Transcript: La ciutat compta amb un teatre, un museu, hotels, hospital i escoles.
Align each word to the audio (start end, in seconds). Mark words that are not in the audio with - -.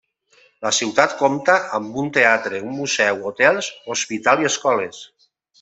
La 0.67 0.71
ciutat 0.77 1.13
compta 1.19 1.57
amb 1.79 1.99
un 2.05 2.09
teatre, 2.17 2.63
un 2.71 2.73
museu, 2.81 3.23
hotels, 3.33 3.73
hospital 3.97 4.45
i 4.47 4.53
escoles. 4.55 5.07